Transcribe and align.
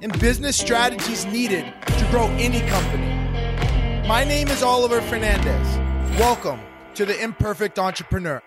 and 0.00 0.18
business 0.20 0.56
strategies 0.56 1.26
needed 1.26 1.64
to 1.86 2.06
grow 2.10 2.26
any 2.38 2.60
company. 2.68 3.06
My 4.06 4.24
name 4.24 4.48
is 4.48 4.62
Oliver 4.62 5.00
Fernandez. 5.00 5.78
Welcome 6.18 6.60
to 6.94 7.04
the 7.04 7.20
Imperfect 7.20 7.78
Entrepreneur. 7.78 8.40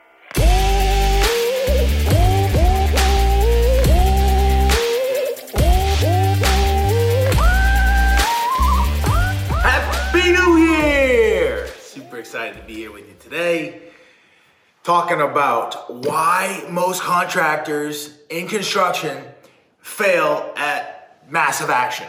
Happy 9.62 10.32
New 10.32 10.58
Year! 10.58 11.68
Super 11.80 12.18
excited 12.18 12.58
to 12.58 12.64
be 12.66 12.76
here 12.76 12.92
with 12.92 13.08
you 13.08 13.16
today. 13.20 13.82
Talking 14.84 15.22
about 15.22 15.94
why 16.06 16.66
most 16.70 17.02
contractors 17.02 18.18
in 18.30 18.48
construction 18.48 19.24
fail 19.80 20.54
at 20.56 21.01
massive 21.32 21.70
action. 21.70 22.08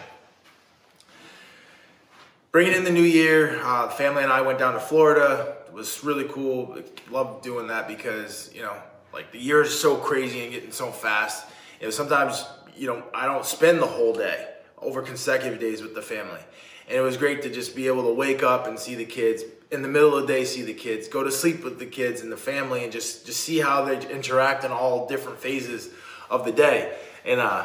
Bringing 2.51 2.75
in 2.75 2.85
the 2.85 2.91
new 2.91 3.03
year, 3.03 3.59
uh, 3.63 3.87
the 3.87 3.93
family 3.93 4.23
and 4.23 4.33
I 4.33 4.43
went 4.43 4.59
down 4.59 4.75
to 4.75 4.81
Florida. 4.81 5.57
It 5.67 5.73
was 5.73 6.05
really 6.05 6.25
cool. 6.25 6.77
Love 7.11 7.41
doing 7.41 7.69
that 7.69 7.89
because, 7.89 8.51
you 8.55 8.61
know, 8.61 8.75
like 9.15 9.33
the 9.33 9.39
year 9.39 9.63
is 9.63 9.79
so 9.79 9.97
crazy 9.97 10.43
and 10.43 10.53
getting 10.53 10.73
so 10.73 10.91
fast. 10.91 11.47
You 11.81 11.87
know, 11.87 11.91
sometimes, 11.91 12.45
you 12.77 12.87
know, 12.89 13.03
I 13.15 13.25
don't 13.25 13.47
spend 13.47 13.81
the 13.81 13.87
whole 13.87 14.13
day 14.13 14.49
over 14.77 15.01
consecutive 15.01 15.61
days 15.61 15.81
with 15.81 15.95
the 15.95 16.03
family. 16.03 16.41
And 16.89 16.99
it 16.99 17.01
was 17.01 17.17
great 17.17 17.43
to 17.43 17.51
just 17.51 17.75
be 17.75 17.87
able 17.87 18.03
to 18.03 18.13
wake 18.13 18.43
up 18.43 18.67
and 18.67 18.79
see 18.79 18.97
the 18.97 19.05
kids 19.07 19.45
in 19.71 19.81
the 19.81 19.89
middle 19.89 20.15
of 20.15 20.27
the 20.27 20.33
day, 20.33 20.45
see 20.45 20.63
the 20.63 20.75
kids, 20.75 21.09
go 21.09 21.23
to 21.23 21.31
sleep 21.31 21.65
with 21.65 21.79
the 21.79 21.87
kids 21.87 22.21
and 22.21 22.31
the 22.31 22.37
family, 22.37 22.83
and 22.83 22.93
just 22.93 23.25
just 23.25 23.41
see 23.41 23.61
how 23.61 23.85
they 23.85 23.97
interact 24.11 24.65
in 24.65 24.73
all 24.73 25.07
different 25.07 25.39
phases 25.39 25.89
of 26.29 26.45
the 26.45 26.53
day. 26.53 26.95
And 27.25 27.41
uh, 27.41 27.65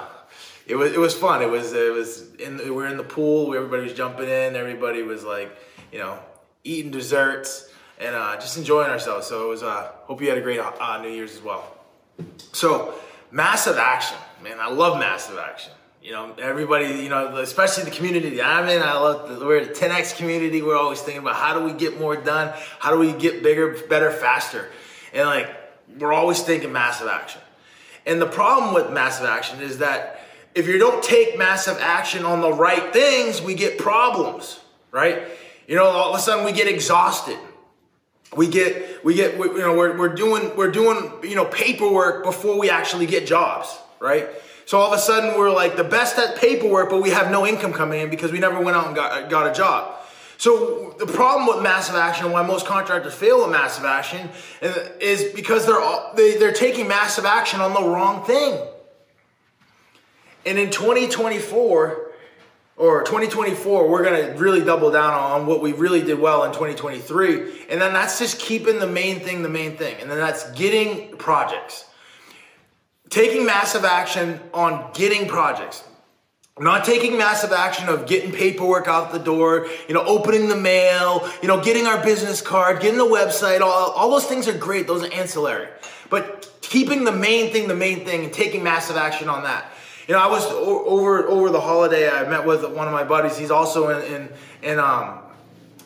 it 0.67 0.75
was 0.75 0.91
it 0.91 0.99
was 0.99 1.13
fun. 1.13 1.41
It 1.41 1.49
was 1.49 1.73
it 1.73 1.93
was 1.93 2.33
in 2.35 2.57
we 2.57 2.69
were 2.69 2.87
in 2.87 2.97
the 2.97 3.03
pool. 3.03 3.55
Everybody 3.55 3.83
was 3.83 3.93
jumping 3.93 4.27
in. 4.27 4.55
Everybody 4.55 5.01
was 5.01 5.23
like 5.23 5.55
you 5.91 5.99
know 5.99 6.19
eating 6.63 6.91
desserts 6.91 7.71
and 7.99 8.13
uh, 8.13 8.35
just 8.35 8.57
enjoying 8.57 8.89
ourselves. 8.89 9.27
So 9.27 9.45
it 9.45 9.49
was. 9.49 9.63
Uh, 9.63 9.91
hope 10.03 10.21
you 10.21 10.29
had 10.29 10.37
a 10.37 10.41
great 10.41 10.59
uh, 10.59 11.01
New 11.01 11.09
Year's 11.09 11.35
as 11.35 11.41
well. 11.41 11.73
So 12.51 12.93
massive 13.31 13.77
action, 13.77 14.17
man. 14.43 14.59
I 14.59 14.69
love 14.69 14.99
massive 14.99 15.37
action. 15.37 15.71
You 16.03 16.11
know, 16.13 16.33
everybody, 16.39 16.85
you 17.03 17.09
know, 17.09 17.35
especially 17.37 17.83
the 17.83 17.91
community 17.91 18.37
that 18.37 18.45
I'm 18.45 18.69
in. 18.69 18.81
I 18.81 18.93
love 18.93 19.39
the, 19.39 19.45
we're 19.45 19.65
the 19.65 19.73
10x 19.73 20.15
community. 20.15 20.61
We're 20.61 20.77
always 20.77 21.01
thinking 21.01 21.21
about 21.21 21.35
how 21.35 21.57
do 21.57 21.65
we 21.65 21.73
get 21.73 21.99
more 21.99 22.15
done? 22.15 22.53
How 22.79 22.91
do 22.91 22.97
we 22.97 23.11
get 23.11 23.43
bigger, 23.43 23.75
better, 23.89 24.11
faster? 24.11 24.69
And 25.13 25.27
like, 25.27 25.49
we're 25.99 26.13
always 26.13 26.41
thinking 26.41 26.71
massive 26.71 27.07
action. 27.07 27.41
And 28.05 28.21
the 28.21 28.27
problem 28.27 28.73
with 28.73 28.89
massive 28.91 29.25
action 29.25 29.59
is 29.59 29.79
that 29.79 30.16
if 30.57 30.67
you 30.67 30.79
don't 30.79 31.03
take 31.03 31.37
massive 31.37 31.77
action 31.79 32.25
on 32.25 32.41
the 32.41 32.51
right 32.51 32.91
things, 32.91 33.41
we 33.41 33.53
get 33.53 33.77
problems, 33.77 34.59
right? 34.91 35.21
You 35.67 35.75
know, 35.75 35.85
all 35.85 36.13
of 36.13 36.19
a 36.19 36.21
sudden 36.21 36.43
we 36.43 36.51
get 36.51 36.67
exhausted. 36.67 37.37
We 38.35 38.47
get, 38.47 39.05
we 39.05 39.13
get, 39.13 39.37
we, 39.37 39.49
you 39.49 39.59
know, 39.59 39.75
we're, 39.75 39.95
we're 39.95 40.15
doing, 40.15 40.55
we're 40.57 40.71
doing, 40.71 41.11
you 41.21 41.35
know, 41.35 41.45
paperwork 41.45 42.23
before 42.23 42.57
we 42.59 42.71
actually 42.71 43.05
get 43.05 43.27
jobs, 43.27 43.77
right? 43.99 44.27
So 44.65 44.79
all 44.79 44.91
of 44.91 44.97
a 44.97 45.01
sudden 45.01 45.37
we're 45.37 45.51
like 45.51 45.77
the 45.77 45.83
best 45.83 46.17
at 46.17 46.37
paperwork, 46.37 46.89
but 46.89 47.03
we 47.03 47.11
have 47.11 47.29
no 47.29 47.45
income 47.45 47.71
coming 47.71 48.01
in 48.01 48.09
because 48.09 48.31
we 48.31 48.39
never 48.39 48.59
went 48.59 48.75
out 48.75 48.87
and 48.87 48.95
got, 48.95 49.29
got 49.29 49.49
a 49.49 49.53
job. 49.53 49.93
So 50.39 50.95
the 50.97 51.05
problem 51.05 51.47
with 51.47 51.63
massive 51.63 51.95
action, 51.95 52.31
why 52.31 52.41
most 52.41 52.65
contractors 52.65 53.13
fail 53.13 53.43
at 53.43 53.51
massive 53.51 53.85
action, 53.85 54.29
is 54.61 55.33
because 55.33 55.65
they're 55.65 55.81
they, 56.15 56.37
they're 56.37 56.51
taking 56.51 56.87
massive 56.87 57.25
action 57.25 57.61
on 57.61 57.73
the 57.73 57.83
wrong 57.83 58.25
thing. 58.25 58.59
And 60.47 60.57
in 60.57 60.71
2024 60.71 62.11
or 62.77 63.03
2024, 63.03 63.89
we're 63.89 64.03
gonna 64.03 64.37
really 64.37 64.63
double 64.63 64.91
down 64.91 65.13
on 65.13 65.45
what 65.45 65.61
we 65.61 65.73
really 65.73 66.01
did 66.01 66.19
well 66.19 66.43
in 66.43 66.51
2023, 66.51 67.65
and 67.69 67.81
then 67.81 67.93
that's 67.93 68.19
just 68.19 68.39
keeping 68.39 68.79
the 68.79 68.87
main 68.87 69.19
thing 69.19 69.43
the 69.43 69.49
main 69.49 69.77
thing, 69.77 69.95
and 69.99 70.09
then 70.09 70.17
that's 70.17 70.49
getting 70.51 71.15
projects 71.17 71.85
taking 73.09 73.45
massive 73.45 73.85
action 73.85 74.39
on 74.53 74.91
getting 74.93 75.27
projects 75.27 75.83
not 76.59 76.85
taking 76.85 77.17
massive 77.17 77.51
action 77.51 77.87
of 77.87 78.07
getting 78.07 78.31
paperwork 78.31 78.87
out 78.87 79.11
the 79.11 79.19
door, 79.19 79.67
you 79.87 79.93
know, 79.93 80.03
opening 80.03 80.49
the 80.49 80.55
mail, 80.55 81.29
you 81.41 81.47
know, 81.47 81.61
getting 81.63 81.85
our 81.85 82.03
business 82.03 82.41
card, 82.41 82.81
getting 82.81 82.97
the 82.97 83.05
website, 83.05 83.61
all, 83.61 83.91
all 83.91 84.09
those 84.09 84.25
things 84.25 84.47
are 84.47 84.57
great. 84.57 84.87
Those 84.87 85.03
are 85.03 85.13
ancillary. 85.13 85.67
But 86.09 86.51
keeping 86.61 87.03
the 87.03 87.11
main 87.11 87.53
thing 87.53 87.67
the 87.67 87.75
main 87.75 88.05
thing 88.05 88.23
and 88.23 88.33
taking 88.33 88.63
massive 88.63 88.97
action 88.97 89.29
on 89.29 89.43
that. 89.43 89.71
You 90.07 90.13
know, 90.13 90.19
I 90.19 90.27
was 90.27 90.45
over 90.45 91.27
over 91.27 91.49
the 91.49 91.59
holiday. 91.59 92.09
I 92.09 92.27
met 92.29 92.45
with 92.45 92.63
one 92.63 92.87
of 92.87 92.93
my 92.93 93.03
buddies. 93.03 93.37
He's 93.37 93.51
also 93.51 93.89
in 93.89 94.13
in, 94.13 94.29
in 94.63 94.79
um 94.79 95.19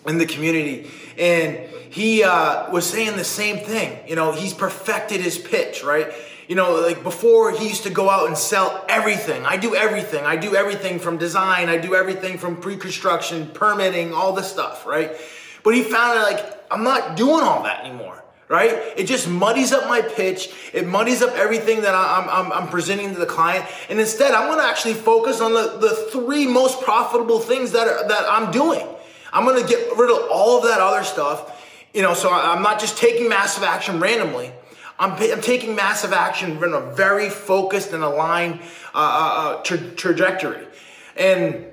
in 0.08 0.18
the 0.18 0.26
community, 0.26 0.90
and 1.18 1.58
he 1.90 2.24
uh, 2.24 2.72
was 2.72 2.90
saying 2.90 3.18
the 3.18 3.24
same 3.24 3.58
thing. 3.58 4.08
You 4.08 4.16
know, 4.16 4.32
he's 4.32 4.54
perfected 4.54 5.22
his 5.22 5.38
pitch, 5.38 5.84
right? 5.84 6.12
you 6.52 6.56
know, 6.56 6.82
like 6.82 7.02
before 7.02 7.52
he 7.52 7.70
used 7.70 7.84
to 7.84 7.90
go 7.90 8.10
out 8.10 8.28
and 8.28 8.38
sell 8.38 8.84
everything. 8.90 9.46
I 9.46 9.56
do 9.56 9.74
everything. 9.74 10.26
I 10.26 10.36
do 10.36 10.54
everything 10.54 11.00
from 11.00 11.18
design, 11.18 11.70
I 11.70 11.78
do 11.78 11.96
everything 11.96 12.38
from 12.38 12.58
pre 12.58 12.76
construction, 12.76 13.48
permitting, 13.54 14.14
all 14.14 14.34
this 14.34 14.52
stuff, 14.52 14.86
right? 14.86 15.16
But 15.64 15.76
he 15.76 15.84
found 15.84 16.18
that 16.18 16.24
like, 16.24 16.64
I'm 16.70 16.84
not 16.84 17.16
doing 17.16 17.42
all 17.42 17.64
that 17.64 17.86
anymore, 17.86 18.22
right? 18.52 18.84
It 18.98 19.06
just 19.06 19.30
muddies 19.30 19.72
up 19.72 19.88
my 19.88 20.02
pitch. 20.02 20.50
It 20.74 20.86
muddies 20.86 21.22
up 21.22 21.34
everything 21.36 21.82
that 21.82 21.96
I'm, 21.96 22.30
I'm, 22.30 22.52
I'm 22.52 22.68
presenting 22.68 23.14
to 23.14 23.20
the 23.20 23.26
client. 23.26 23.66
And 23.90 23.98
instead, 23.98 24.34
I'm 24.34 24.50
gonna 24.50 24.68
actually 24.68 24.96
focus 24.96 25.40
on 25.40 25.54
the, 25.54 25.78
the 25.80 26.10
three 26.12 26.46
most 26.46 26.82
profitable 26.82 27.40
things 27.40 27.72
that, 27.72 27.88
are, 27.88 28.06
that 28.10 28.26
I'm 28.30 28.52
doing. 28.52 28.86
I'm 29.32 29.46
gonna 29.46 29.66
get 29.66 29.98
rid 29.98 30.12
of 30.12 30.28
all 30.30 30.58
of 30.58 30.66
that 30.66 30.82
other 30.82 31.06
stuff, 31.06 31.66
you 31.94 32.02
know, 32.02 32.14
so 32.14 32.30
I'm 32.30 32.62
not 32.62 32.82
just 32.82 32.98
taking 32.98 33.30
massive 33.30 33.64
action 33.64 34.02
randomly. 34.02 34.52
I'm, 35.00 35.14
I'm 35.14 35.42
taking 35.42 35.74
massive 35.74 36.12
action 36.12 36.62
in 36.62 36.74
a 36.74 36.82
very 36.94 37.30
focused 37.30 37.94
and 37.94 38.04
aligned 38.04 38.60
uh, 38.94 38.98
uh, 38.98 39.00
uh, 39.60 39.64
tra- 39.64 39.92
trajectory. 39.92 40.68
And 41.16 41.68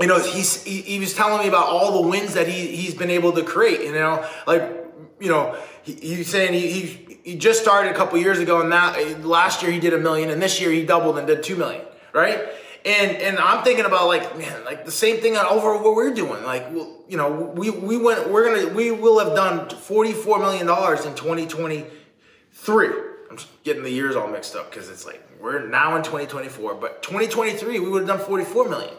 you 0.00 0.06
know, 0.06 0.18
he's 0.18 0.64
he, 0.64 0.80
he, 0.80 0.98
was 0.98 1.14
telling 1.14 1.42
me 1.42 1.48
about 1.48 1.66
all 1.66 2.02
the 2.02 2.08
wins 2.08 2.34
that 2.34 2.48
he 2.48 2.74
he's 2.74 2.94
been 2.94 3.10
able 3.10 3.32
to 3.32 3.42
create. 3.42 3.80
You 3.82 3.92
know, 3.92 4.28
like 4.46 4.85
you 5.20 5.28
know, 5.28 5.56
he, 5.82 5.94
he's 5.94 6.28
saying 6.28 6.52
he, 6.52 6.68
he 6.68 7.18
he 7.24 7.36
just 7.36 7.60
started 7.60 7.90
a 7.90 7.94
couple 7.94 8.18
years 8.18 8.38
ago, 8.38 8.60
and 8.60 8.70
now 8.70 8.96
last 9.22 9.62
year 9.62 9.72
he 9.72 9.80
did 9.80 9.92
a 9.92 9.98
million, 9.98 10.30
and 10.30 10.40
this 10.40 10.60
year 10.60 10.70
he 10.70 10.84
doubled 10.84 11.18
and 11.18 11.26
did 11.26 11.42
two 11.42 11.56
million. 11.56 11.82
Right? 12.12 12.38
And 12.84 13.16
and 13.16 13.38
I'm 13.38 13.64
thinking 13.64 13.84
about 13.84 14.06
like 14.06 14.38
man, 14.38 14.64
like 14.64 14.84
the 14.84 14.92
same 14.92 15.16
thing 15.20 15.36
over 15.36 15.76
what 15.76 15.96
we're 15.96 16.14
doing. 16.14 16.44
Like 16.44 16.68
you 17.08 17.16
know, 17.16 17.52
we 17.56 17.70
we 17.70 17.96
went 17.96 18.30
we're 18.30 18.44
gonna 18.54 18.72
we 18.72 18.92
will 18.92 19.18
have 19.18 19.34
done 19.34 19.68
44 19.68 20.38
million 20.38 20.66
dollars 20.66 21.04
in 21.04 21.14
2023. 21.16 22.88
I'm 23.28 23.38
getting 23.64 23.82
the 23.82 23.90
years 23.90 24.14
all 24.14 24.28
mixed 24.28 24.54
up 24.54 24.70
because 24.70 24.88
it's 24.88 25.04
like 25.04 25.20
we're 25.40 25.66
now 25.66 25.96
in 25.96 26.04
2024, 26.04 26.74
but 26.76 27.02
2023 27.02 27.80
we 27.80 27.88
would 27.88 28.08
have 28.08 28.18
done 28.18 28.24
44 28.24 28.68
million. 28.68 28.94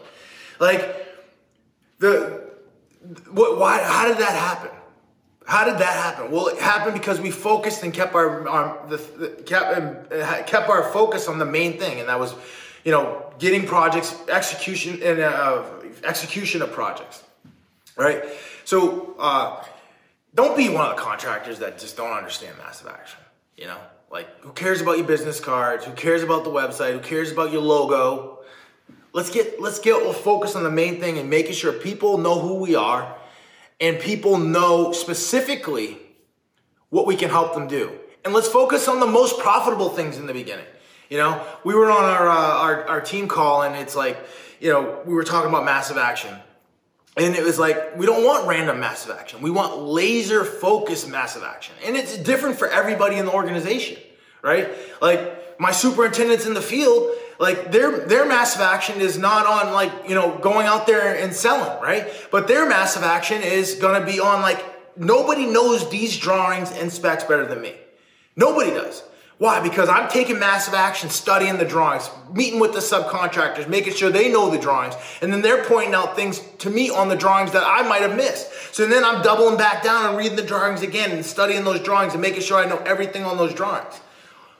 Like 0.60 1.06
the 1.98 2.46
what? 3.30 3.58
Why? 3.58 3.82
How 3.82 4.06
did 4.06 4.18
that 4.18 4.34
happen? 4.34 4.70
How 5.48 5.64
did 5.64 5.78
that 5.78 5.94
happen? 5.94 6.30
Well, 6.30 6.48
it 6.48 6.58
happened 6.58 6.92
because 6.92 7.22
we 7.22 7.30
focused 7.30 7.82
and 7.82 7.90
kept 7.90 8.14
our, 8.14 8.46
our 8.46 8.86
the, 8.86 8.98
the, 8.98 9.28
kept 9.44 10.12
uh, 10.12 10.42
kept 10.42 10.68
our 10.68 10.92
focus 10.92 11.26
on 11.26 11.38
the 11.38 11.46
main 11.46 11.78
thing, 11.78 12.00
and 12.00 12.10
that 12.10 12.20
was, 12.20 12.34
you 12.84 12.92
know, 12.92 13.32
getting 13.38 13.66
projects, 13.66 14.14
execution, 14.28 15.00
and 15.02 15.20
uh, 15.20 15.64
execution 16.04 16.60
of 16.60 16.70
projects, 16.72 17.24
right? 17.96 18.24
So 18.66 19.16
uh, 19.18 19.64
don't 20.34 20.54
be 20.54 20.68
one 20.68 20.84
of 20.90 20.96
the 20.96 21.02
contractors 21.02 21.60
that 21.60 21.78
just 21.78 21.96
don't 21.96 22.12
understand 22.12 22.58
massive 22.58 22.88
action. 22.88 23.20
You 23.56 23.68
know, 23.68 23.78
like 24.10 24.28
who 24.40 24.52
cares 24.52 24.82
about 24.82 24.98
your 24.98 25.06
business 25.06 25.40
cards? 25.40 25.86
Who 25.86 25.92
cares 25.92 26.22
about 26.22 26.44
the 26.44 26.50
website? 26.50 26.92
Who 26.92 27.00
cares 27.00 27.32
about 27.32 27.52
your 27.52 27.62
logo? 27.62 28.40
Let's 29.14 29.30
get 29.30 29.62
let's 29.62 29.78
get 29.78 29.96
we'll 29.96 30.12
focus 30.12 30.56
on 30.56 30.62
the 30.62 30.70
main 30.70 31.00
thing 31.00 31.16
and 31.16 31.30
making 31.30 31.54
sure 31.54 31.72
people 31.72 32.18
know 32.18 32.38
who 32.38 32.56
we 32.56 32.74
are 32.74 33.16
and 33.80 33.98
people 33.98 34.38
know 34.38 34.92
specifically 34.92 35.98
what 36.90 37.06
we 37.06 37.16
can 37.16 37.30
help 37.30 37.54
them 37.54 37.68
do. 37.68 37.92
And 38.24 38.34
let's 38.34 38.48
focus 38.48 38.88
on 38.88 39.00
the 39.00 39.06
most 39.06 39.38
profitable 39.38 39.90
things 39.90 40.16
in 40.16 40.26
the 40.26 40.32
beginning. 40.32 40.66
You 41.08 41.18
know, 41.18 41.42
we 41.64 41.74
were 41.74 41.90
on 41.90 42.04
our, 42.04 42.28
uh, 42.28 42.34
our 42.34 42.88
our 42.88 43.00
team 43.00 43.28
call, 43.28 43.62
and 43.62 43.74
it's 43.76 43.96
like, 43.96 44.18
you 44.60 44.70
know, 44.70 45.00
we 45.06 45.14
were 45.14 45.24
talking 45.24 45.48
about 45.48 45.64
massive 45.64 45.96
action, 45.96 46.34
and 47.16 47.34
it 47.34 47.42
was 47.42 47.58
like 47.58 47.96
we 47.96 48.04
don't 48.04 48.24
want 48.24 48.46
random 48.46 48.78
massive 48.78 49.16
action. 49.16 49.40
We 49.40 49.50
want 49.50 49.78
laser 49.78 50.44
focused 50.44 51.08
massive 51.08 51.42
action, 51.42 51.74
and 51.84 51.96
it's 51.96 52.18
different 52.18 52.58
for 52.58 52.68
everybody 52.68 53.16
in 53.16 53.24
the 53.24 53.32
organization, 53.32 53.96
right? 54.42 54.68
Like 55.00 55.58
my 55.58 55.72
superintendents 55.72 56.44
in 56.44 56.52
the 56.52 56.60
field, 56.60 57.10
like 57.38 57.70
their 57.70 58.06
their 58.06 58.26
massive 58.26 58.60
action 58.60 59.00
is 59.00 59.16
not 59.16 59.46
on 59.46 59.72
like 59.72 59.92
you 60.08 60.14
know 60.14 60.38
going 60.38 60.66
out 60.66 60.86
there 60.86 61.16
and 61.16 61.32
selling, 61.32 61.80
right? 61.80 62.08
But 62.30 62.48
their 62.48 62.68
massive 62.68 63.02
action 63.02 63.42
is 63.42 63.78
to 63.78 64.04
be 64.04 64.20
on 64.20 64.42
like 64.42 64.64
nobody 64.96 65.46
knows 65.46 65.88
these 65.90 66.16
drawings 66.16 66.72
and 66.72 66.92
specs 66.92 67.24
better 67.24 67.46
than 67.46 67.60
me. 67.60 67.74
Nobody 68.36 68.70
does. 68.70 69.02
Why? 69.38 69.60
Because 69.60 69.88
I'm 69.88 70.08
taking 70.08 70.40
massive 70.40 70.74
action, 70.74 71.10
studying 71.10 71.58
the 71.58 71.64
drawings, 71.64 72.10
meeting 72.32 72.58
with 72.58 72.72
the 72.72 72.80
subcontractors, 72.80 73.68
making 73.68 73.94
sure 73.94 74.10
they 74.10 74.32
know 74.32 74.50
the 74.50 74.58
drawings, 74.58 74.94
and 75.22 75.32
then 75.32 75.42
they're 75.42 75.64
pointing 75.64 75.94
out 75.94 76.16
things 76.16 76.40
to 76.58 76.68
me 76.68 76.90
on 76.90 77.08
the 77.08 77.14
drawings 77.14 77.52
that 77.52 77.62
I 77.64 77.86
might 77.88 78.02
have 78.02 78.16
missed. 78.16 78.74
So 78.74 78.84
then 78.86 79.04
I'm 79.04 79.22
doubling 79.22 79.56
back 79.56 79.84
down 79.84 80.06
and 80.06 80.18
reading 80.18 80.34
the 80.34 80.42
drawings 80.42 80.82
again 80.82 81.12
and 81.12 81.24
studying 81.24 81.62
those 81.62 81.80
drawings 81.80 82.14
and 82.14 82.22
making 82.22 82.42
sure 82.42 82.58
I 82.58 82.66
know 82.66 82.78
everything 82.78 83.22
on 83.24 83.36
those 83.36 83.54
drawings. 83.54 84.00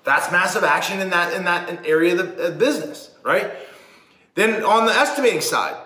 That's 0.09 0.33
massive 0.33 0.65
action 0.65 1.01
in 1.01 1.11
that 1.11 1.35
in 1.35 1.45
that 1.45 1.85
area 1.87 2.19
of 2.19 2.35
the 2.39 2.47
uh, 2.47 2.51
business, 2.53 3.11
right? 3.23 3.53
Then 4.37 4.65
on 4.65 4.87
the 4.87 4.93
estimating 4.93 5.43
side, 5.43 5.77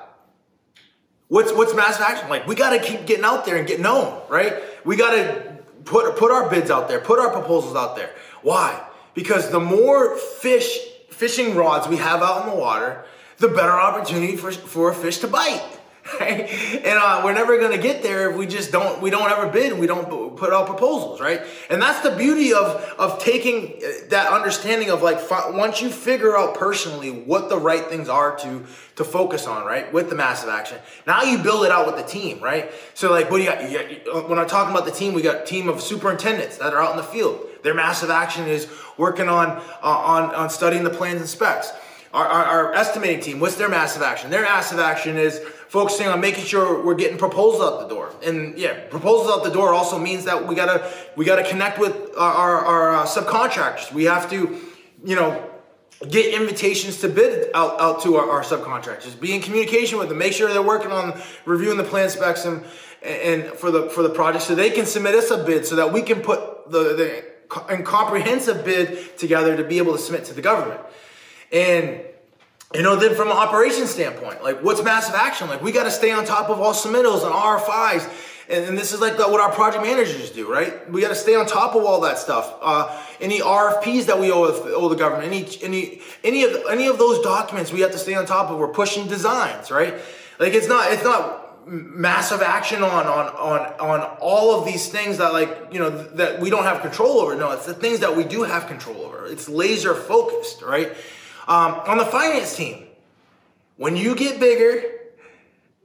what's 1.26 1.52
what's 1.52 1.74
massive 1.74 2.02
action? 2.02 2.28
Like 2.28 2.46
we 2.46 2.54
got 2.54 2.70
to 2.70 2.78
keep 2.78 3.04
getting 3.04 3.24
out 3.24 3.44
there 3.46 3.56
and 3.56 3.66
get 3.66 3.80
known, 3.80 4.22
right? 4.28 4.62
We 4.84 4.94
got 4.94 5.10
to 5.10 5.58
put 5.84 6.16
put 6.16 6.30
our 6.30 6.48
bids 6.48 6.70
out 6.70 6.86
there, 6.86 7.00
put 7.00 7.18
our 7.18 7.30
proposals 7.30 7.74
out 7.74 7.96
there. 7.96 8.10
Why? 8.42 8.80
Because 9.14 9.50
the 9.50 9.58
more 9.58 10.16
fish 10.16 10.78
fishing 11.10 11.56
rods 11.56 11.88
we 11.88 11.96
have 11.96 12.22
out 12.22 12.44
in 12.44 12.50
the 12.50 12.56
water, 12.56 13.04
the 13.38 13.48
better 13.48 13.72
opportunity 13.72 14.36
for, 14.36 14.52
for 14.52 14.92
a 14.92 14.94
fish 14.94 15.18
to 15.18 15.26
bite. 15.26 15.64
Right? 16.20 16.50
And 16.84 16.98
uh, 16.98 17.22
we're 17.24 17.32
never 17.32 17.58
to 17.70 17.78
get 17.78 18.02
there 18.02 18.30
if 18.30 18.36
we 18.36 18.46
just 18.46 18.72
don't 18.72 19.00
we 19.00 19.10
don't 19.10 19.30
ever 19.30 19.48
bid 19.48 19.72
and 19.72 19.80
we 19.80 19.86
don't 19.86 20.36
put 20.36 20.52
out 20.52 20.66
proposals, 20.66 21.20
right? 21.20 21.42
And 21.70 21.80
that's 21.80 22.00
the 22.00 22.10
beauty 22.10 22.52
of 22.52 22.82
of 22.98 23.22
taking 23.22 23.80
uh, 23.82 24.08
that 24.08 24.32
understanding 24.32 24.90
of 24.90 25.02
like 25.02 25.18
once 25.52 25.80
you 25.80 25.90
figure 25.90 26.36
out 26.36 26.54
personally 26.54 27.10
what 27.10 27.48
the 27.48 27.56
right 27.56 27.84
things 27.86 28.08
are 28.08 28.36
to 28.38 28.64
to 28.96 29.04
focus 29.04 29.46
on, 29.46 29.64
right? 29.64 29.92
With 29.92 30.10
the 30.10 30.16
massive 30.16 30.48
action, 30.48 30.78
now 31.06 31.22
you 31.22 31.38
build 31.38 31.64
it 31.64 31.70
out 31.70 31.86
with 31.86 31.96
the 31.96 32.10
team, 32.10 32.40
right? 32.40 32.70
So 32.94 33.10
like, 33.10 33.30
what 33.30 33.38
do 33.38 33.44
you 33.44 33.50
got? 33.50 33.70
You 33.70 33.78
got 33.78 34.16
uh, 34.16 34.28
when 34.28 34.38
I'm 34.38 34.48
talking 34.48 34.74
about 34.74 34.86
the 34.86 34.92
team, 34.92 35.14
we 35.14 35.22
got 35.22 35.46
team 35.46 35.68
of 35.68 35.80
superintendents 35.80 36.58
that 36.58 36.74
are 36.74 36.82
out 36.82 36.90
in 36.90 36.96
the 36.96 37.04
field. 37.04 37.46
Their 37.62 37.74
massive 37.74 38.10
action 38.10 38.48
is 38.48 38.68
working 38.96 39.28
on 39.28 39.48
uh, 39.48 39.62
on 39.82 40.34
on 40.34 40.50
studying 40.50 40.82
the 40.82 40.90
plans 40.90 41.20
and 41.20 41.28
specs. 41.28 41.72
Our, 42.12 42.26
our, 42.26 42.44
our 42.44 42.74
estimating 42.74 43.20
team, 43.20 43.40
what's 43.40 43.56
their 43.56 43.70
massive 43.70 44.02
action? 44.02 44.30
Their 44.30 44.42
massive 44.42 44.78
action 44.78 45.16
is 45.16 45.38
focusing 45.38 46.08
on 46.08 46.20
making 46.20 46.44
sure 46.44 46.84
we're 46.84 46.94
getting 46.94 47.16
proposals 47.16 47.62
out 47.62 47.88
the 47.88 47.94
door. 47.94 48.12
And 48.22 48.58
yeah, 48.58 48.80
proposals 48.90 49.30
out 49.30 49.44
the 49.44 49.50
door 49.50 49.72
also 49.72 49.98
means 49.98 50.26
that 50.26 50.46
we 50.46 50.54
gotta 50.54 50.92
we 51.16 51.24
gotta 51.24 51.42
connect 51.42 51.78
with 51.78 51.94
our, 52.18 52.32
our, 52.32 52.64
our 52.64 52.94
uh, 52.96 53.06
subcontractors. 53.06 53.90
We 53.92 54.04
have 54.04 54.28
to, 54.28 54.60
you 55.02 55.16
know, 55.16 55.50
get 56.10 56.34
invitations 56.38 57.00
to 57.00 57.08
bid 57.08 57.50
out, 57.54 57.80
out 57.80 58.02
to 58.02 58.16
our, 58.16 58.28
our, 58.30 58.42
subcontractors. 58.42 59.18
Be 59.18 59.34
in 59.34 59.40
communication 59.40 59.98
with 59.98 60.10
them. 60.10 60.18
Make 60.18 60.34
sure 60.34 60.52
they're 60.52 60.60
working 60.60 60.92
on 60.92 61.18
reviewing 61.46 61.78
the 61.78 61.84
plan 61.84 62.10
specs 62.10 62.44
and, 62.44 62.62
and 63.02 63.44
for 63.52 63.70
the 63.70 63.88
for 63.88 64.02
the 64.02 64.10
project 64.10 64.44
so 64.44 64.54
they 64.54 64.70
can 64.70 64.84
submit 64.84 65.14
us 65.14 65.30
a 65.30 65.42
bid 65.42 65.64
so 65.64 65.76
that 65.76 65.92
we 65.92 66.02
can 66.02 66.20
put 66.20 66.70
the, 66.70 66.94
the 66.94 67.24
comprehensive 67.48 68.66
bid 68.66 69.16
together 69.16 69.56
to 69.56 69.64
be 69.64 69.78
able 69.78 69.92
to 69.92 69.98
submit 69.98 70.26
to 70.26 70.34
the 70.34 70.42
government. 70.42 70.80
And 71.52 72.00
you 72.74 72.82
know, 72.82 72.96
then 72.96 73.14
from 73.14 73.28
an 73.28 73.36
operations 73.36 73.90
standpoint, 73.90 74.42
like 74.42 74.62
what's 74.62 74.82
massive 74.82 75.14
action? 75.14 75.48
Like 75.48 75.62
we 75.62 75.72
got 75.72 75.84
to 75.84 75.90
stay 75.90 76.10
on 76.10 76.24
top 76.24 76.48
of 76.48 76.60
all 76.60 76.72
submittals 76.72 77.22
and 77.24 77.32
RFIs. 77.32 78.10
And, 78.48 78.64
and 78.64 78.78
this 78.78 78.92
is 78.92 79.00
like 79.00 79.18
what 79.18 79.40
our 79.40 79.52
project 79.52 79.84
managers 79.84 80.30
do, 80.30 80.50
right? 80.50 80.90
We 80.90 81.00
got 81.00 81.08
to 81.08 81.14
stay 81.14 81.34
on 81.34 81.46
top 81.46 81.74
of 81.74 81.84
all 81.84 82.00
that 82.00 82.18
stuff. 82.18 82.54
Uh, 82.62 82.98
any 83.20 83.40
RFPs 83.40 84.06
that 84.06 84.18
we 84.18 84.32
owe, 84.32 84.44
owe 84.44 84.88
the 84.88 84.96
government, 84.96 85.26
any 85.26 85.46
any 85.62 86.00
any 86.24 86.44
of 86.44 86.64
any 86.70 86.86
of 86.86 86.98
those 86.98 87.22
documents, 87.22 87.72
we 87.72 87.80
have 87.80 87.92
to 87.92 87.98
stay 87.98 88.14
on 88.14 88.24
top 88.26 88.50
of. 88.50 88.58
We're 88.58 88.68
pushing 88.68 89.06
designs, 89.06 89.70
right? 89.70 89.94
Like 90.38 90.54
it's 90.54 90.66
not 90.66 90.92
it's 90.92 91.04
not 91.04 91.68
massive 91.68 92.42
action 92.42 92.82
on 92.82 93.06
on 93.06 93.26
on 93.28 93.60
on 93.80 94.00
all 94.20 94.58
of 94.58 94.64
these 94.64 94.88
things 94.88 95.18
that 95.18 95.32
like 95.32 95.68
you 95.70 95.78
know 95.78 95.90
that 95.90 96.40
we 96.40 96.50
don't 96.50 96.64
have 96.64 96.80
control 96.80 97.20
over. 97.20 97.36
No, 97.36 97.52
it's 97.52 97.66
the 97.66 97.74
things 97.74 98.00
that 98.00 98.16
we 98.16 98.24
do 98.24 98.42
have 98.42 98.66
control 98.66 99.02
over. 99.02 99.26
It's 99.26 99.48
laser 99.48 99.94
focused, 99.94 100.62
right? 100.62 100.96
Um, 101.48 101.74
on 101.86 101.98
the 101.98 102.04
finance 102.04 102.56
team, 102.56 102.86
when 103.76 103.96
you 103.96 104.14
get 104.14 104.38
bigger, 104.38 104.82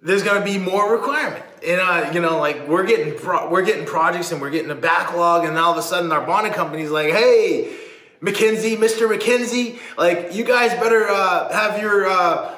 there's 0.01 0.23
going 0.23 0.39
to 0.39 0.45
be 0.45 0.57
more 0.57 0.91
requirement. 0.91 1.43
And 1.65 1.81
uh, 1.81 2.11
you 2.13 2.19
know, 2.19 2.37
like 2.37 2.67
we're 2.67 2.85
getting 2.85 3.17
pro- 3.17 3.49
we're 3.49 3.65
getting 3.65 3.85
projects 3.85 4.31
and 4.31 4.39
we're 4.39 4.51
getting 4.51 4.69
a 4.69 4.75
backlog, 4.75 5.45
and 5.45 5.57
all 5.57 5.71
of 5.71 5.77
a 5.77 5.81
sudden 5.81 6.11
our 6.11 6.25
bonding 6.25 6.53
company's 6.53 6.91
like, 6.91 7.11
"Hey, 7.11 7.75
McKenzie, 8.21 8.77
Mr. 8.77 9.09
McKenzie, 9.09 9.79
like 9.97 10.33
you 10.33 10.43
guys 10.43 10.71
better 10.73 11.07
uh, 11.07 11.51
have 11.51 11.81
your 11.81 12.07
uh, 12.07 12.53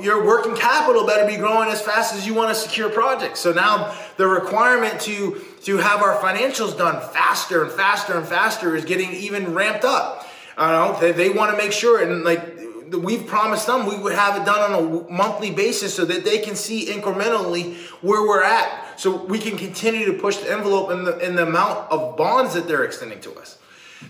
your 0.00 0.24
working 0.24 0.54
capital 0.56 1.06
better 1.06 1.26
be 1.26 1.36
growing 1.36 1.68
as 1.68 1.80
fast 1.80 2.14
as 2.14 2.26
you 2.26 2.34
want 2.34 2.50
to 2.50 2.54
secure 2.54 2.90
projects. 2.90 3.40
So 3.40 3.52
now 3.52 3.94
the 4.16 4.26
requirement 4.26 5.00
to 5.02 5.40
to 5.62 5.76
have 5.78 6.02
our 6.02 6.18
financials 6.18 6.76
done 6.76 7.00
faster 7.12 7.62
and 7.62 7.72
faster 7.72 8.18
and 8.18 8.26
faster 8.26 8.74
is 8.76 8.84
getting 8.84 9.12
even 9.12 9.54
ramped 9.54 9.84
up. 9.84 10.26
I 10.56 10.70
don't 10.70 10.92
know. 10.92 11.00
They, 11.00 11.12
they 11.12 11.30
want 11.30 11.50
to 11.50 11.56
make 11.56 11.72
sure, 11.72 12.02
and 12.02 12.24
like 12.24 12.58
we've 12.92 13.26
promised 13.26 13.66
them, 13.66 13.86
we 13.86 13.98
would 13.98 14.14
have 14.14 14.40
it 14.40 14.44
done 14.44 14.72
on 14.72 15.06
a 15.06 15.10
monthly 15.10 15.50
basis 15.50 15.94
so 15.94 16.04
that 16.04 16.24
they 16.24 16.38
can 16.38 16.54
see 16.54 16.86
incrementally 16.86 17.76
where 18.02 18.22
we're 18.22 18.42
at, 18.42 19.00
so 19.00 19.24
we 19.24 19.38
can 19.38 19.56
continue 19.56 20.06
to 20.06 20.12
push 20.14 20.36
the 20.36 20.50
envelope 20.50 20.90
in 20.90 21.04
the 21.04 21.18
in 21.18 21.36
the 21.36 21.46
amount 21.46 21.90
of 21.90 22.16
bonds 22.16 22.54
that 22.54 22.68
they're 22.68 22.84
extending 22.84 23.20
to 23.20 23.34
us. 23.34 23.58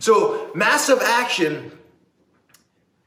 So 0.00 0.50
massive 0.55 1.00
action, 1.00 1.73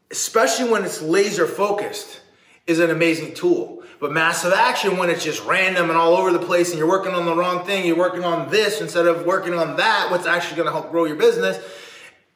especially 0.10 0.70
when 0.70 0.84
it's 0.84 1.02
laser 1.02 1.46
focused, 1.46 2.22
is 2.66 2.80
an 2.80 2.90
amazing 2.90 3.34
tool. 3.34 3.84
But 4.00 4.12
massive 4.12 4.54
action, 4.54 4.98
when 4.98 5.10
it's 5.10 5.24
just 5.24 5.44
random 5.46 5.90
and 5.90 5.98
all 5.98 6.16
over 6.16 6.32
the 6.32 6.40
place, 6.40 6.70
and 6.70 6.78
you're 6.78 6.88
working 6.88 7.14
on 7.14 7.26
the 7.26 7.36
wrong 7.36 7.66
thing, 7.66 7.86
you're 7.86 7.98
working 7.98 8.24
on 8.24 8.50
this 8.52 8.80
instead 8.80 9.08
of 9.08 9.26
working 9.26 9.56
on 9.56 9.78
that, 9.78 10.12
what's 10.12 10.28
actually 10.28 10.58
going 10.58 10.68
to 10.68 10.72
help 10.72 10.92
grow 10.92 11.06
your 11.06 11.16
business 11.16 11.58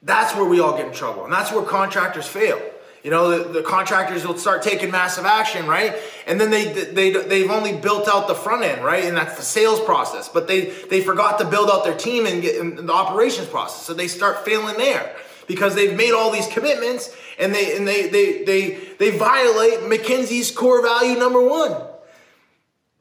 that's 0.02 0.36
where 0.36 0.46
we 0.46 0.60
all 0.60 0.78
get 0.78 0.88
in 0.88 0.94
trouble. 0.94 1.24
And 1.24 1.34
that's 1.34 1.52
where 1.52 1.64
contractors 1.64 2.28
fail. 2.28 2.60
You 3.04 3.10
know, 3.10 3.38
the, 3.38 3.62
the, 3.62 3.64
contractors 3.64 4.28
will 4.28 4.38
start 4.38 4.62
taking 4.62 4.92
massive 4.92 5.26
action, 5.26 5.66
right? 5.66 5.96
And 6.28 6.40
then 6.40 6.52
they, 6.52 6.72
they, 6.72 7.12
they've 7.12 7.50
only 7.50 7.76
built 7.76 8.08
out 8.08 8.28
the 8.28 8.36
front 8.36 8.64
end, 8.64 8.84
right? 8.84 9.06
And 9.06 9.18
that's 9.18 9.38
the 9.38 9.42
sales 9.42 9.80
process. 9.80 10.30
But 10.30 10.48
they, 10.48 10.66
they 10.66 11.02
forgot 11.02 11.40
to 11.40 11.46
build 11.46 11.72
out 11.72 11.84
their 11.84 11.98
team 11.98 12.28
and 12.28 12.44
get 12.44 12.58
in 12.58 12.86
the 12.86 12.94
operations 12.94 13.48
process. 13.48 13.84
So 13.84 13.96
they 13.96 14.08
start 14.08 14.46
failing 14.46 14.78
there 14.78 15.16
because 15.48 15.74
they've 15.74 15.98
made 15.98 16.14
all 16.14 16.30
these 16.30 16.48
commitments 16.48 17.16
and 17.40 17.56
they, 17.56 17.76
and 17.76 17.88
they, 17.88 18.08
they, 18.08 18.44
they, 18.44 18.80
they 19.00 19.18
violate 19.18 19.80
McKenzie's 19.80 20.52
core 20.52 20.84
value 20.84 21.18
number 21.18 21.42
one, 21.42 21.76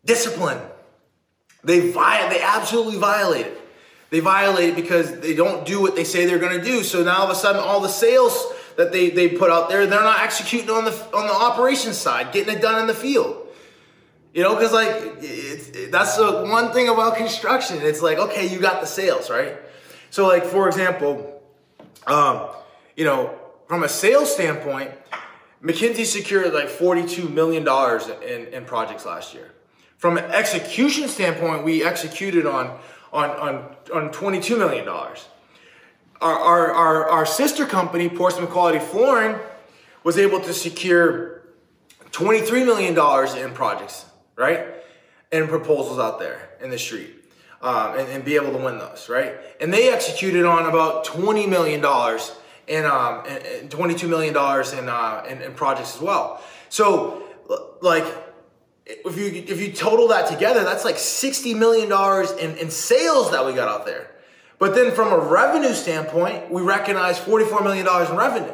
discipline. 0.06 0.60
They, 1.62 1.90
violate, 1.90 2.38
they 2.38 2.42
absolutely 2.42 2.96
violate 2.96 3.46
it. 3.46 3.59
They 4.10 4.20
violate 4.20 4.70
it 4.70 4.76
because 4.76 5.20
they 5.20 5.34
don't 5.34 5.64
do 5.64 5.80
what 5.80 5.94
they 5.94 6.04
say 6.04 6.26
they're 6.26 6.38
going 6.38 6.58
to 6.58 6.64
do. 6.64 6.82
So 6.82 7.04
now 7.04 7.18
all 7.18 7.24
of 7.24 7.30
a 7.30 7.34
sudden, 7.34 7.60
all 7.60 7.80
the 7.80 7.88
sales 7.88 8.44
that 8.76 8.92
they, 8.92 9.10
they 9.10 9.28
put 9.28 9.50
out 9.50 9.68
there, 9.68 9.86
they're 9.86 10.00
not 10.00 10.20
executing 10.20 10.70
on 10.70 10.84
the 10.84 10.92
on 11.14 11.26
the 11.26 11.32
operations 11.32 11.96
side, 11.96 12.32
getting 12.32 12.56
it 12.56 12.60
done 12.60 12.80
in 12.80 12.86
the 12.86 12.94
field. 12.94 13.46
You 14.34 14.42
know, 14.42 14.54
because 14.54 14.72
like 14.72 14.88
it's, 15.20 15.90
that's 15.90 16.16
the 16.16 16.44
one 16.44 16.72
thing 16.72 16.88
about 16.88 17.16
construction. 17.16 17.78
It's 17.82 18.02
like 18.02 18.18
okay, 18.18 18.46
you 18.48 18.60
got 18.60 18.80
the 18.80 18.86
sales 18.86 19.30
right. 19.30 19.56
So 20.10 20.26
like 20.26 20.44
for 20.44 20.66
example, 20.66 21.42
um, 22.06 22.48
you 22.96 23.04
know, 23.04 23.38
from 23.68 23.84
a 23.84 23.88
sales 23.88 24.32
standpoint, 24.32 24.90
McKenzie 25.62 26.04
secured 26.04 26.52
like 26.52 26.68
forty-two 26.68 27.28
million 27.28 27.64
dollars 27.64 28.08
in, 28.08 28.46
in 28.46 28.64
projects 28.64 29.04
last 29.04 29.34
year. 29.34 29.52
From 29.98 30.16
an 30.16 30.24
execution 30.30 31.08
standpoint, 31.08 31.64
we 31.64 31.84
executed 31.84 32.46
on 32.46 32.78
on, 33.12 33.30
on, 33.30 33.76
on 33.94 34.10
$22 34.10 34.58
million. 34.58 34.88
Our, 34.88 35.14
our, 36.20 36.72
our, 36.72 37.08
our 37.08 37.26
sister 37.26 37.66
company, 37.66 38.08
Portsmouth 38.08 38.50
Quality 38.50 38.78
Flooring, 38.78 39.38
was 40.04 40.18
able 40.18 40.40
to 40.40 40.52
secure 40.52 41.42
$23 42.10 42.64
million 42.64 42.90
in 43.38 43.54
projects, 43.54 44.06
right? 44.36 44.66
And 45.32 45.48
proposals 45.48 45.98
out 45.98 46.18
there 46.18 46.50
in 46.60 46.70
the 46.70 46.78
street. 46.78 47.16
Um, 47.62 47.98
and, 47.98 48.08
and, 48.08 48.24
be 48.24 48.36
able 48.36 48.52
to 48.52 48.56
win 48.56 48.78
those, 48.78 49.10
right? 49.10 49.34
And 49.60 49.70
they 49.70 49.92
executed 49.92 50.46
on 50.46 50.66
about 50.66 51.04
$20 51.04 51.46
million 51.46 51.84
and, 51.84 52.86
um, 52.86 53.22
and, 53.28 53.44
and 53.44 53.70
$22 53.70 54.08
million 54.08 54.30
in, 54.32 54.88
uh, 54.88 55.24
in, 55.28 55.42
in 55.42 55.52
projects 55.52 55.94
as 55.96 56.00
well. 56.00 56.42
So, 56.70 57.22
like, 57.82 58.06
if 59.04 59.16
you 59.16 59.26
if 59.26 59.60
you 59.60 59.72
total 59.72 60.08
that 60.08 60.28
together, 60.28 60.64
that's 60.64 60.84
like 60.84 60.98
sixty 60.98 61.54
million 61.54 61.88
dollars 61.88 62.32
in, 62.32 62.56
in 62.56 62.70
sales 62.70 63.30
that 63.30 63.44
we 63.44 63.52
got 63.52 63.68
out 63.68 63.86
there. 63.86 64.10
But 64.58 64.74
then 64.74 64.92
from 64.92 65.12
a 65.12 65.18
revenue 65.18 65.72
standpoint, 65.72 66.50
we 66.50 66.60
recognize 66.60 67.18
$44 67.18 67.64
million 67.64 67.86
in 67.86 68.16
revenue. 68.16 68.52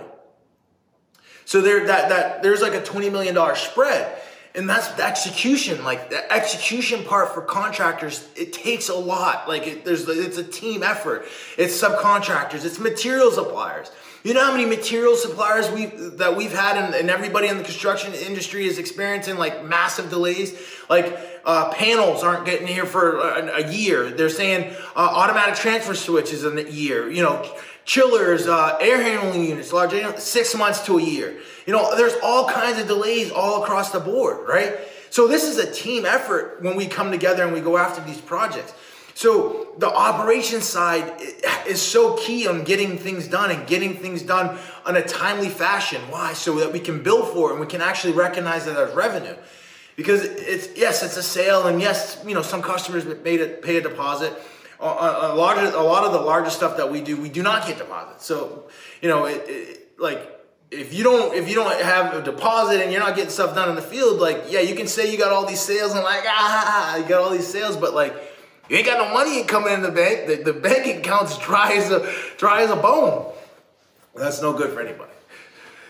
So 1.45 1.61
there 1.61 1.85
that 1.87 2.09
that 2.09 2.43
there's 2.45 2.63
like 2.63 2.75
a 2.75 2.81
$20 2.81 3.11
million 3.11 3.37
spread. 3.57 4.23
And 4.55 4.71
that's 4.71 4.89
the 4.93 5.05
execution, 5.05 5.85
like 5.85 6.09
the 6.09 6.33
execution 6.33 7.05
part 7.05 7.35
for 7.35 7.43
contractors, 7.43 8.27
it 8.35 8.55
takes 8.55 8.89
a 8.89 8.95
lot. 8.95 9.47
Like 9.49 9.67
it, 9.67 9.85
there's, 9.85 10.09
it's 10.09 10.39
a 10.39 10.45
team 10.45 10.83
effort. 10.83 11.27
It's 11.59 11.79
subcontractors, 11.79 12.65
it's 12.65 12.79
material 12.79 13.31
suppliers. 13.31 13.91
You 14.27 14.35
know 14.35 14.45
how 14.45 14.51
many 14.51 14.65
material 14.65 15.15
suppliers 15.15 15.71
we 15.71 15.87
that 16.17 16.37
we've 16.37 16.53
had, 16.53 16.77
and, 16.77 16.93
and, 16.97 17.11
everybody 17.11 17.47
in 17.47 17.59
the 17.59 17.63
construction 17.63 18.13
industry 18.13 18.67
is 18.67 18.77
experiencing 18.77 19.37
like 19.37 19.65
massive 19.65 20.11
delays. 20.11 20.59
Like 20.91 21.17
uh, 21.45 21.73
panels 21.73 22.25
aren't 22.25 22.45
getting 22.45 22.67
here 22.67 22.87
for 22.87 23.21
a, 23.21 23.63
a 23.63 23.73
year. 23.73 24.11
They're 24.11 24.29
saying 24.29 24.75
uh, 24.97 24.99
automatic 24.99 25.55
transfer 25.55 25.95
switches 25.95 26.43
in 26.43 26.59
a 26.59 26.69
year. 26.69 27.09
You 27.09 27.23
know, 27.23 27.49
chillers, 27.85 28.49
uh, 28.49 28.77
air 28.81 29.01
handling 29.01 29.45
units, 29.45 29.73
large 29.73 29.95
six 30.19 30.57
months 30.57 30.85
to 30.87 30.99
a 30.99 31.03
year. 31.03 31.39
You 31.65 31.73
know, 31.73 31.97
there's 31.97 32.17
all 32.21 32.49
kinds 32.49 32.81
of 32.81 32.89
delays 32.89 33.31
all 33.31 33.63
across 33.63 33.93
the 33.93 34.01
board, 34.01 34.49
right? 34.49 34.77
So 35.11 35.29
this 35.29 35.45
is 35.45 35.59
a 35.59 35.71
team 35.71 36.05
effort 36.05 36.61
when 36.63 36.75
we 36.75 36.87
come 36.87 37.13
together 37.13 37.45
and 37.45 37.53
we 37.53 37.61
go 37.61 37.77
after 37.77 38.03
these 38.03 38.21
projects. 38.21 38.75
So 39.17 39.69
the 39.79 39.89
operations 39.89 40.65
side 40.65 41.11
is 41.67 41.81
so 41.81 42.17
key 42.17 42.47
on 42.47 42.65
getting 42.65 42.99
things 42.99 43.27
done 43.27 43.51
and 43.51 43.67
getting 43.67 43.95
things 43.95 44.21
done 44.21 44.59
on 44.85 44.95
a 44.95 45.01
timely 45.01 45.49
fashion. 45.49 46.03
Why? 46.11 46.35
So 46.35 46.57
that 46.57 46.71
we 46.71 46.81
can 46.81 47.03
bill 47.03 47.25
for 47.25 47.49
it 47.49 47.53
and 47.53 47.61
we 47.61 47.67
can 47.67 47.81
actually 47.81 48.13
recognize 48.13 48.67
it 48.67 48.77
as 48.77 48.95
revenue. 48.95 49.35
Because 49.97 50.23
it's 50.23 50.69
yes, 50.77 51.03
it's 51.03 51.17
a 51.17 51.23
sale, 51.23 51.67
and 51.67 51.81
yes, 51.81 52.23
you 52.27 52.35
know 52.35 52.43
some 52.43 52.61
customers 52.61 53.07
made 53.25 53.41
it 53.41 53.63
pay 53.63 53.79
a 53.79 53.81
deposit. 53.81 54.35
A, 54.79 54.85
a, 54.85 55.35
lot 55.35 55.57
of 55.57 55.73
a 55.73 55.81
lot 55.83 56.05
of 56.05 56.13
the 56.13 56.21
larger 56.21 56.51
stuff 56.51 56.77
that 56.77 56.93
we 56.93 57.01
do, 57.01 57.19
we 57.19 57.31
do 57.31 57.43
not 57.43 57.67
get 57.67 57.79
deposits. 57.79 58.27
So 58.27 58.69
you 59.01 59.09
know, 59.09 59.25
it, 59.25 59.43
it, 59.49 59.99
like 59.99 60.21
if 60.71 60.93
you 60.93 61.03
don't 61.03 61.35
if 61.35 61.49
you 61.49 61.55
don't 61.55 61.81
have 61.81 62.13
a 62.13 62.23
deposit 62.23 62.83
and 62.83 62.93
you're 62.93 63.01
not 63.01 63.17
getting 63.17 63.31
stuff 63.31 63.55
done 63.55 63.71
in 63.71 63.77
the 63.77 63.81
field, 63.81 64.21
like 64.21 64.45
yeah, 64.51 64.61
you 64.61 64.75
can 64.75 64.87
say 64.87 65.11
you 65.11 65.17
got 65.17 65.33
all 65.33 65.47
these 65.47 65.63
sales 65.63 65.93
and 65.95 66.05
like 66.05 66.25
ah, 66.27 66.99
you 66.99 67.05
got 67.09 67.23
all 67.23 67.31
these 67.31 67.47
sales, 67.47 67.79
but 67.79 67.95
like 67.95 68.13
you 68.69 68.77
ain't 68.77 68.87
got 68.87 68.99
no 68.99 69.13
money 69.13 69.45
coming 69.45 69.73
in 69.73 69.83
the 69.83 69.91
bank. 69.91 70.27
The, 70.27 70.53
the 70.53 70.53
bank 70.53 70.87
account's 70.99 71.39
dry 71.47 71.73
as 71.73 71.91
a 71.91 72.13
dry 72.37 72.63
as 72.63 72.71
a 72.71 72.77
bone. 72.77 73.33
That's 74.15 74.41
no 74.41 74.53
good 74.53 74.73
for 74.73 74.81
anybody. 74.81 75.13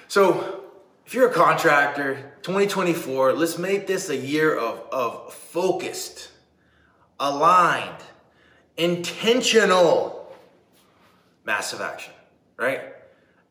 So 0.09 0.65
if 1.07 1.15
you're 1.15 1.31
a 1.31 1.33
contractor, 1.33 2.33
2024, 2.43 3.33
let's 3.35 3.59
make 3.59 3.87
this 3.87 4.09
a 4.09 4.17
year 4.17 4.57
of, 4.57 4.83
of 4.91 5.33
focused, 5.33 6.31
aligned, 7.21 8.03
intentional 8.77 10.35
massive 11.45 11.81
action, 11.81 12.13
right? 12.57 12.81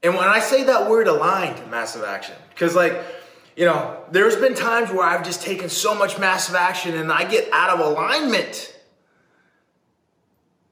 And 0.03 0.15
when 0.15 0.27
I 0.27 0.39
say 0.39 0.65
that 0.65 0.89
word 0.89 1.07
aligned, 1.07 1.71
massive 1.71 2.03
action, 2.03 2.35
because 2.49 2.75
like, 2.75 3.01
you 3.55 3.65
know, 3.65 4.03
there's 4.11 4.35
been 4.35 4.53
times 4.53 4.91
where 4.91 5.03
I've 5.03 5.23
just 5.23 5.41
taken 5.41 5.69
so 5.69 5.95
much 5.95 6.19
massive 6.19 6.55
action 6.55 6.95
and 6.95 7.11
I 7.11 7.23
get 7.23 7.51
out 7.53 7.69
of 7.69 7.79
alignment 7.79 8.74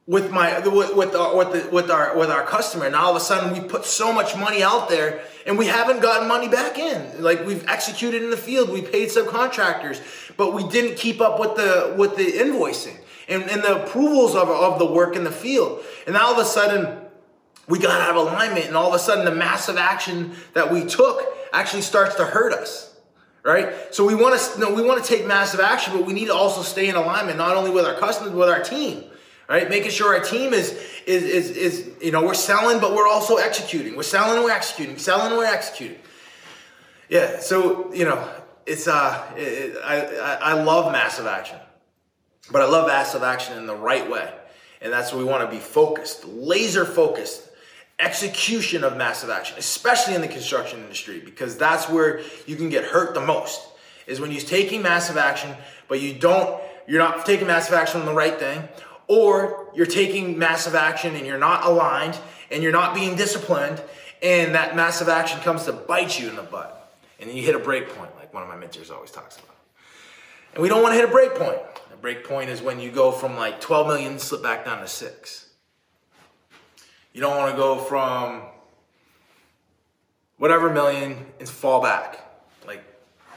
with 0.05 0.31
my 0.31 0.59
with 0.59 0.95
with 0.95 1.15
our, 1.15 1.35
with, 1.35 1.51
the, 1.53 1.69
with 1.69 1.89
our 1.89 2.17
with 2.17 2.29
our 2.29 2.43
customer. 2.43 2.85
And 2.85 2.95
all 2.95 3.11
of 3.11 3.17
a 3.17 3.25
sudden 3.25 3.53
we 3.53 3.67
put 3.67 3.85
so 3.85 4.11
much 4.11 4.35
money 4.35 4.61
out 4.61 4.89
there 4.89 5.21
and 5.45 5.57
we 5.57 5.67
haven't 5.67 6.01
gotten 6.01 6.27
money 6.27 6.47
back 6.47 6.77
in. 6.77 7.21
Like 7.23 7.45
we've 7.45 7.65
executed 7.67 8.21
in 8.21 8.29
the 8.29 8.37
field. 8.37 8.69
We 8.69 8.81
paid 8.81 9.09
subcontractors 9.09 10.01
but 10.35 10.53
we 10.53 10.67
didn't 10.67 10.97
keep 10.97 11.21
up 11.21 11.39
with 11.39 11.55
the 11.55 11.95
with 11.97 12.17
the 12.17 12.25
invoicing 12.25 12.97
and, 13.29 13.43
and 13.43 13.63
the 13.63 13.83
approvals 13.83 14.35
of, 14.35 14.49
of 14.49 14.79
the 14.79 14.85
work 14.85 15.15
in 15.15 15.23
the 15.23 15.31
field. 15.31 15.81
And 16.05 16.17
all 16.17 16.33
of 16.33 16.37
a 16.39 16.45
sudden 16.45 17.01
we 17.69 17.79
got 17.79 18.01
out 18.01 18.09
of 18.09 18.15
alignment 18.17 18.65
and 18.65 18.75
all 18.75 18.89
of 18.89 18.93
a 18.93 18.99
sudden 18.99 19.23
the 19.23 19.31
massive 19.33 19.77
action 19.77 20.33
that 20.53 20.71
we 20.71 20.85
took 20.85 21.21
actually 21.53 21.81
starts 21.81 22.15
to 22.15 22.25
hurt 22.25 22.53
us 22.53 22.89
right? 23.45 23.93
So 23.93 24.07
we 24.07 24.15
want 24.15 24.39
to 24.39 24.59
no, 24.59 24.73
we 24.73 24.81
want 24.81 25.03
to 25.03 25.09
take 25.09 25.27
massive 25.27 25.59
action 25.59 25.93
but 25.93 26.05
we 26.05 26.13
need 26.13 26.25
to 26.25 26.33
also 26.33 26.61
stay 26.61 26.89
in 26.89 26.95
alignment 26.95 27.37
not 27.37 27.55
only 27.55 27.71
with 27.71 27.85
our 27.85 27.95
customers 27.95 28.31
but 28.31 28.39
with 28.39 28.49
our 28.49 28.63
team 28.63 29.03
right? 29.53 29.69
Making 29.69 29.91
sure 29.91 30.15
our 30.15 30.23
team 30.23 30.51
is, 30.51 30.71
is, 31.05 31.23
is, 31.23 31.51
is, 31.51 31.89
you 32.01 32.11
know, 32.11 32.25
we're 32.25 32.33
selling, 32.33 32.79
but 32.79 32.95
we're 32.95 33.07
also 33.07 33.35
executing. 33.35 33.95
We're 33.95 34.01
selling 34.01 34.43
we're 34.43 34.49
executing, 34.49 34.97
selling 34.97 35.37
we're 35.37 35.45
executing. 35.45 35.99
Yeah, 37.07 37.39
so, 37.39 37.93
you 37.93 38.05
know, 38.05 38.27
it's, 38.65 38.87
uh, 38.87 39.23
it, 39.37 39.77
I, 39.85 40.53
I 40.53 40.63
love 40.63 40.91
massive 40.91 41.27
action, 41.27 41.59
but 42.51 42.63
I 42.63 42.65
love 42.65 42.87
massive 42.87 43.21
action 43.21 43.55
in 43.59 43.67
the 43.67 43.75
right 43.75 44.09
way. 44.09 44.27
And 44.81 44.91
that's 44.91 45.11
what 45.13 45.19
we 45.19 45.25
want 45.25 45.47
to 45.47 45.55
be 45.55 45.61
focused, 45.61 46.25
laser 46.25 46.83
focused 46.83 47.47
execution 47.99 48.83
of 48.83 48.97
massive 48.97 49.29
action, 49.29 49.55
especially 49.59 50.15
in 50.15 50.21
the 50.21 50.27
construction 50.27 50.79
industry, 50.79 51.19
because 51.19 51.59
that's 51.59 51.87
where 51.87 52.21
you 52.47 52.55
can 52.55 52.69
get 52.69 52.85
hurt 52.85 53.13
the 53.13 53.21
most. 53.21 53.61
Is 54.07 54.19
when 54.19 54.31
you're 54.31 54.41
taking 54.41 54.81
massive 54.81 55.15
action, 55.15 55.55
but 55.87 56.01
you 56.01 56.15
don't, 56.15 56.59
you're 56.87 56.99
not 56.99 57.23
taking 57.23 57.45
massive 57.45 57.75
action 57.75 57.99
on 57.99 58.07
the 58.07 58.13
right 58.13 58.37
thing, 58.37 58.67
or 59.13 59.69
you're 59.75 59.85
taking 59.85 60.39
massive 60.39 60.73
action 60.73 61.15
and 61.15 61.25
you're 61.27 61.37
not 61.37 61.65
aligned 61.65 62.17
and 62.49 62.63
you're 62.63 62.71
not 62.71 62.95
being 62.95 63.15
disciplined, 63.15 63.81
and 64.23 64.55
that 64.55 64.75
massive 64.75 65.07
action 65.07 65.39
comes 65.41 65.65
to 65.65 65.73
bite 65.73 66.19
you 66.19 66.29
in 66.29 66.35
the 66.35 66.43
butt. 66.43 66.97
And 67.19 67.29
then 67.29 67.37
you 67.37 67.43
hit 67.43 67.55
a 67.55 67.59
break 67.59 67.89
point, 67.89 68.15
like 68.15 68.33
one 68.33 68.41
of 68.41 68.49
my 68.49 68.55
mentors 68.55 68.89
always 68.89 69.11
talks 69.11 69.37
about. 69.37 69.55
And 70.53 70.63
we 70.63 70.69
don't 70.69 70.81
want 70.81 70.93
to 70.93 70.99
hit 70.99 71.07
a 71.07 71.11
break 71.11 71.35
point. 71.35 71.59
A 71.93 71.97
break 71.97 72.27
point 72.27 72.49
is 72.49 72.61
when 72.61 72.79
you 72.79 72.91
go 72.91 73.11
from 73.11 73.35
like 73.35 73.61
12 73.61 73.87
million, 73.87 74.19
slip 74.19 74.41
back 74.41 74.65
down 74.65 74.81
to 74.81 74.87
six. 74.87 75.47
You 77.13 77.21
don't 77.21 77.37
want 77.37 77.51
to 77.51 77.57
go 77.57 77.77
from 77.77 78.43
whatever 80.37 80.71
million 80.71 81.25
and 81.39 81.47
fall 81.47 81.81
back. 81.81 82.19
Like 82.65 82.83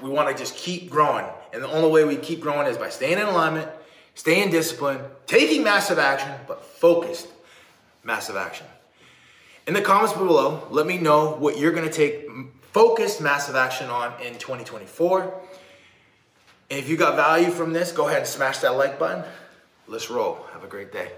we 0.01 0.09
want 0.09 0.29
to 0.29 0.35
just 0.35 0.57
keep 0.57 0.91
growing. 0.91 1.27
And 1.53 1.63
the 1.63 1.69
only 1.69 1.91
way 1.91 2.05
we 2.05 2.17
keep 2.17 2.41
growing 2.41 2.67
is 2.67 2.79
by 2.79 2.89
staying 2.89 3.19
in 3.19 3.27
alignment 3.27 3.69
staying 4.17 4.51
disciplined, 4.51 5.01
taking 5.29 5.63
massive 5.63 6.01
action, 6.01 6.33
but 6.49 6.65
focused 6.65 7.29
massive 8.03 8.35
action. 8.35 8.67
In 9.69 9.75
the 9.75 9.83
comments 9.83 10.13
below, 10.13 10.67
let 10.71 10.87
me 10.87 10.99
know 10.99 11.37
what 11.37 11.59
you're 11.59 11.73
gonna 11.73 11.93
take 11.93 12.29
focused 12.73 13.21
massive 13.21 13.55
action 13.55 13.89
on 13.89 14.13
in 14.21 14.35
2024. 14.35 15.23
And 16.69 16.79
if 16.79 16.89
you 16.89 16.97
got 16.97 17.15
value 17.15 17.51
from 17.51 17.73
this, 17.73 17.93
go 17.93 18.09
ahead 18.09 18.19
and 18.19 18.27
smash 18.27 18.59
that 18.59 18.77
like 18.77 18.99
button. 18.99 19.25
Let's 19.87 20.11
roll. 20.11 20.45
Have 20.53 20.65
a 20.65 20.67
great 20.67 20.93
day. 20.93 21.13